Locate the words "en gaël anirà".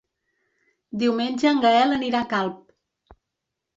1.51-2.23